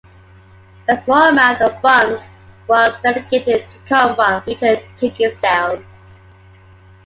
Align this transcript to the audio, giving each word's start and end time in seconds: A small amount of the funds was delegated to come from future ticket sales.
A 0.89 0.95
small 0.95 1.29
amount 1.29 1.61
of 1.61 1.73
the 1.73 1.79
funds 1.79 2.23
was 2.67 2.99
delegated 3.03 3.69
to 3.69 3.77
come 3.87 4.15
from 4.15 4.41
future 4.41 4.81
ticket 4.97 5.35
sales. 5.35 5.83